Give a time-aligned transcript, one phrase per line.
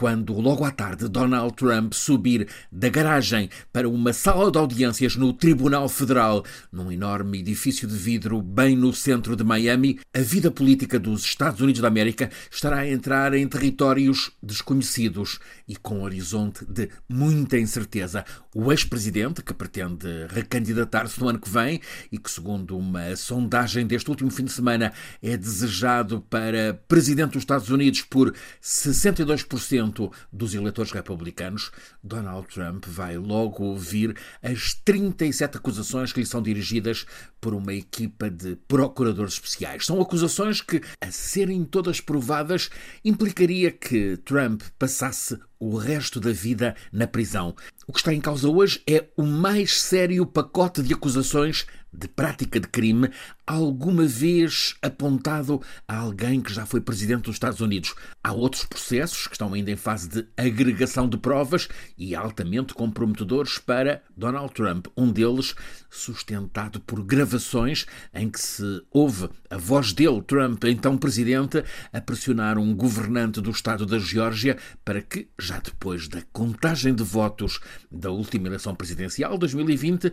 [0.00, 5.30] quando, logo à tarde, Donald Trump subir da garagem para uma sala de audiências no
[5.30, 6.42] Tribunal Federal,
[6.72, 11.60] num enorme edifício de vidro bem no centro de Miami, a vida política dos Estados
[11.60, 17.58] Unidos da América estará a entrar em territórios desconhecidos e com um horizonte de muita
[17.58, 18.24] incerteza.
[18.54, 21.78] O ex-presidente, que pretende recandidatar-se no ano que vem
[22.10, 27.42] e que, segundo uma sondagem deste último fim de semana, é desejado para presidente dos
[27.42, 29.89] Estados Unidos por 62%
[30.32, 31.70] dos eleitores republicanos,
[32.02, 37.06] Donald Trump vai logo ouvir as 37 acusações que lhe são dirigidas
[37.40, 39.86] por uma equipa de procuradores especiais.
[39.86, 42.70] São acusações que, a serem todas provadas,
[43.04, 47.54] implicaria que Trump passasse o resto da vida na prisão.
[47.86, 52.60] O que está em causa hoje é o mais sério pacote de acusações de prática
[52.60, 53.10] de crime
[53.46, 57.94] alguma vez apontado a alguém que já foi presidente dos Estados Unidos.
[58.22, 63.58] Há outros processos que estão ainda em fase de agregação de provas e altamente comprometedores
[63.58, 64.86] para Donald Trump.
[64.96, 65.54] Um deles
[65.90, 72.56] sustentado por gravações em que se ouve a voz dele, Trump, então presidente, a pressionar
[72.56, 77.58] um governante do estado da Geórgia para que, já depois da contagem de votos
[77.90, 80.12] da última eleição presidencial 2020,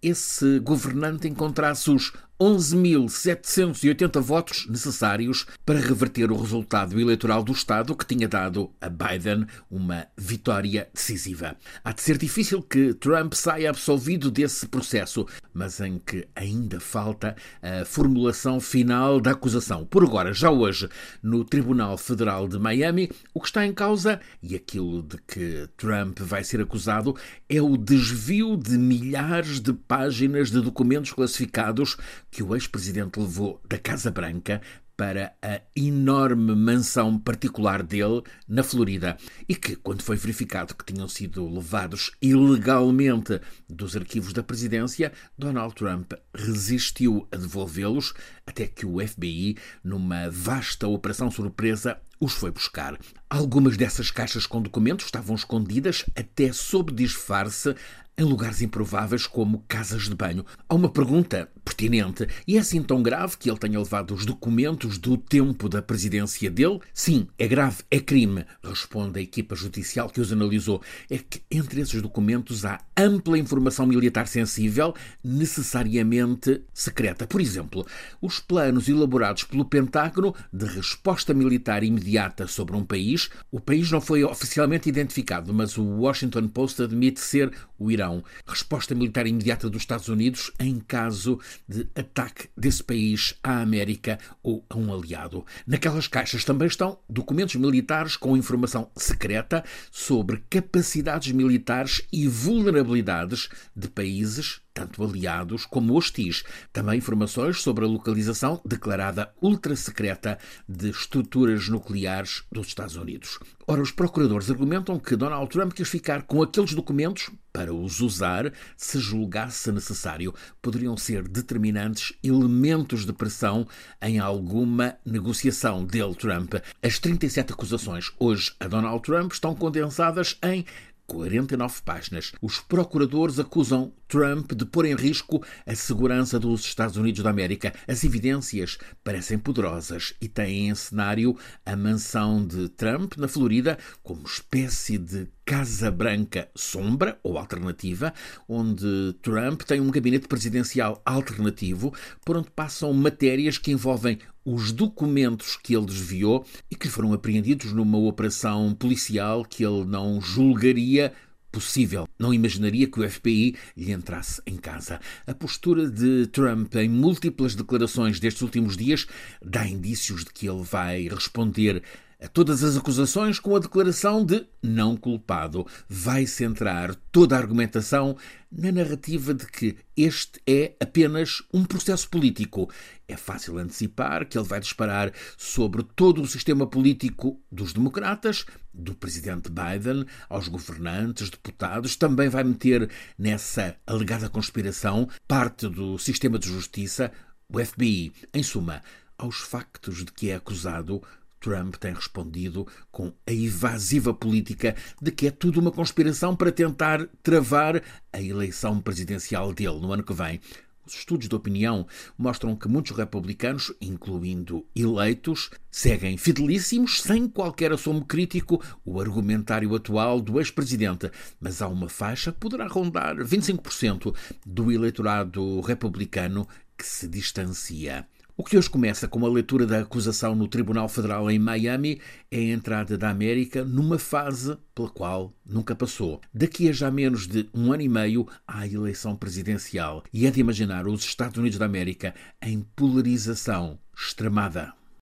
[0.00, 8.04] esse governante encontrasse os 11.780 votos necessários para reverter o resultado eleitoral do Estado que
[8.04, 11.56] tinha dado a Biden uma vitória decisiva.
[11.82, 17.34] Há de ser difícil que Trump saia absolvido desse processo, mas em que ainda falta
[17.62, 19.86] a formulação final da acusação.
[19.86, 20.90] Por agora, já hoje,
[21.22, 26.20] no Tribunal Federal de Miami, o que está em causa e aquilo de que Trump
[26.20, 27.16] vai ser acusado
[27.48, 31.96] é o desvio de milhares de páginas de documentos classificados
[32.36, 34.60] que o ex-presidente levou da Casa Branca
[34.94, 39.16] para a enorme mansão particular dele na Florida
[39.48, 45.74] e que, quando foi verificado que tinham sido levados ilegalmente dos arquivos da presidência, Donald
[45.74, 48.12] Trump resistiu a devolvê-los
[48.46, 52.98] até que o FBI, numa vasta operação surpresa, os foi buscar.
[53.30, 57.74] Algumas dessas caixas com documentos estavam escondidas até sob disfarce
[58.18, 60.44] em lugares improváveis como casas de banho.
[60.68, 62.26] Há uma pergunta pertinente.
[62.46, 66.50] E é assim tão grave que ele tenha levado os documentos do tempo da presidência
[66.50, 66.80] dele?
[66.94, 70.80] Sim, é grave, é crime, responde a equipa judicial que os analisou.
[71.10, 77.26] É que entre esses documentos há ampla informação militar sensível, necessariamente secreta.
[77.26, 77.84] Por exemplo,
[78.22, 83.28] os planos elaborados pelo Pentágono de resposta militar imediata sobre um país.
[83.50, 88.05] O país não foi oficialmente identificado, mas o Washington Post admite ser o Irão.
[88.46, 94.64] Resposta militar imediata dos Estados Unidos em caso de ataque desse país à América ou
[94.68, 95.44] a um aliado.
[95.66, 103.88] Naquelas caixas também estão documentos militares com informação secreta sobre capacidades militares e vulnerabilidades de
[103.88, 106.44] países tanto aliados como hostis.
[106.70, 110.38] Também informações sobre a localização declarada ultra-secreta
[110.68, 113.38] de estruturas nucleares dos Estados Unidos.
[113.66, 118.52] Ora, os procuradores argumentam que Donald Trump quis ficar com aqueles documentos para os usar
[118.76, 120.34] se julgasse necessário.
[120.60, 123.66] Poderiam ser determinantes elementos de pressão
[124.00, 126.54] em alguma negociação dele, Trump.
[126.82, 130.66] As 37 acusações hoje a Donald Trump estão condensadas em
[131.06, 132.32] 49 páginas.
[132.40, 137.72] Os procuradores acusam Trump de pôr em risco a segurança dos Estados Unidos da América.
[137.86, 144.26] As evidências parecem poderosas e têm em cenário a mansão de Trump na Florida como
[144.26, 148.12] espécie de Casa Branca sombra ou alternativa,
[148.48, 155.56] onde Trump tem um gabinete presidencial alternativo por onde passam matérias que envolvem os documentos
[155.56, 161.12] que ele desviou e que foram apreendidos numa operação policial que ele não julgaria
[161.52, 162.08] possível.
[162.18, 165.00] Não imaginaria que o FBI lhe entrasse em casa.
[165.28, 169.06] A postura de Trump em múltiplas declarações destes últimos dias
[169.40, 171.84] dá indícios de que ele vai responder
[172.20, 175.66] a todas as acusações com a declaração de não culpado.
[175.88, 178.16] Vai centrar toda a argumentação
[178.50, 182.70] na narrativa de que este é apenas um processo político.
[183.06, 188.94] É fácil antecipar que ele vai disparar sobre todo o sistema político dos democratas, do
[188.94, 191.96] presidente Biden, aos governantes, deputados.
[191.96, 197.12] Também vai meter nessa alegada conspiração parte do sistema de justiça,
[197.48, 198.12] o FBI.
[198.32, 198.82] Em suma,
[199.18, 201.02] aos factos de que é acusado
[201.40, 207.06] Trump tem respondido com a evasiva política de que é tudo uma conspiração para tentar
[207.22, 210.40] travar a eleição presidencial dele no ano que vem.
[210.86, 211.84] Os estudos de opinião
[212.16, 220.20] mostram que muitos republicanos, incluindo eleitos, seguem fidelíssimos, sem qualquer assomo crítico, o argumentário atual
[220.20, 221.10] do ex-presidente.
[221.40, 224.14] Mas há uma faixa que poderá rondar 25%
[224.46, 226.46] do eleitorado republicano
[226.78, 228.06] que se distancia.
[228.38, 232.36] O que hoje começa com a leitura da acusação no Tribunal Federal em Miami é
[232.36, 236.20] a entrada da América numa fase pela qual nunca passou.
[236.34, 240.30] Daqui a já menos de um ano e meio há a eleição presidencial e é
[240.30, 244.74] de imaginar os Estados Unidos da América em polarização extremada.